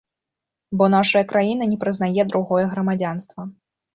[0.79, 3.41] Бо нашая краіна не прызнае другое грамадзянства.